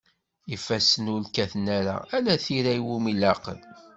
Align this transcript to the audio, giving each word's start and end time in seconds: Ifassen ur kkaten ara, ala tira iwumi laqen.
Ifassen 0.55 1.11
ur 1.13 1.21
kkaten 1.27 1.65
ara, 1.79 1.95
ala 2.17 2.33
tira 2.45 2.71
iwumi 2.79 3.13
laqen. 3.21 3.59